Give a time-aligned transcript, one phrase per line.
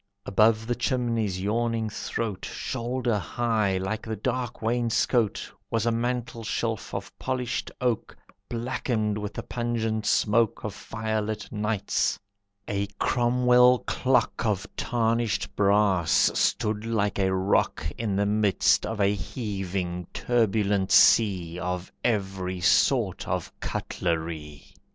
[0.25, 7.15] Above the chimney's yawning throat, Shoulder high, like the dark wainscote, Was a mantelshelf of
[7.19, 8.17] polished oak
[8.49, 12.17] Blackened with the pungent smoke Of firelit nights;
[12.67, 19.13] a Cromwell clock Of tarnished brass stood like a rock In the midst of a
[19.13, 24.73] heaving, turbulent sea Of every sort of cutlery.